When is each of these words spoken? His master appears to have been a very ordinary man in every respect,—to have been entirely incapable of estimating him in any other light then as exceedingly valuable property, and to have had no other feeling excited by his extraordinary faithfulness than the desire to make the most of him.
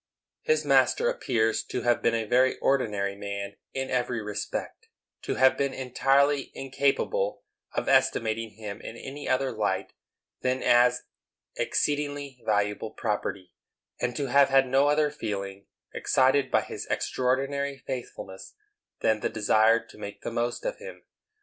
His 0.41 0.65
master 0.65 1.09
appears 1.11 1.61
to 1.65 1.83
have 1.83 2.01
been 2.01 2.15
a 2.15 2.25
very 2.25 2.57
ordinary 2.57 3.15
man 3.15 3.57
in 3.71 3.91
every 3.91 4.19
respect,—to 4.19 5.35
have 5.35 5.59
been 5.59 5.75
entirely 5.75 6.51
incapable 6.55 7.43
of 7.73 7.87
estimating 7.87 8.49
him 8.55 8.81
in 8.81 8.97
any 8.97 9.29
other 9.29 9.51
light 9.51 9.93
then 10.41 10.63
as 10.63 11.03
exceedingly 11.55 12.41
valuable 12.43 12.89
property, 12.89 13.53
and 13.99 14.15
to 14.15 14.25
have 14.25 14.49
had 14.49 14.65
no 14.67 14.87
other 14.87 15.11
feeling 15.11 15.67
excited 15.93 16.49
by 16.49 16.61
his 16.61 16.87
extraordinary 16.87 17.77
faithfulness 17.77 18.55
than 19.01 19.19
the 19.19 19.29
desire 19.29 19.79
to 19.85 19.99
make 19.99 20.21
the 20.21 20.31
most 20.31 20.65
of 20.65 20.79
him. 20.79 21.03